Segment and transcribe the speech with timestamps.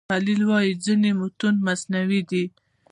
[0.11, 2.43] خلیل وايي ځینې متون مصنوعي دي.